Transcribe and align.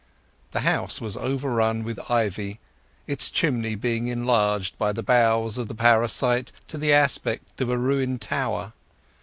The 0.49 0.61
house 0.61 0.99
was 0.99 1.15
overrun 1.15 1.83
with 1.83 1.99
ivy, 2.09 2.59
its 3.05 3.29
chimney 3.29 3.75
being 3.75 4.07
enlarged 4.07 4.75
by 4.79 4.93
the 4.93 5.03
boughs 5.03 5.59
of 5.59 5.67
the 5.67 5.75
parasite 5.75 6.51
to 6.69 6.79
the 6.79 6.91
aspect 6.91 7.61
of 7.61 7.69
a 7.69 7.77
ruined 7.77 8.19
tower. 8.19 8.73